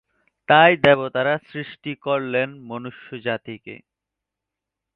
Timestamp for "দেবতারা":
0.83-1.35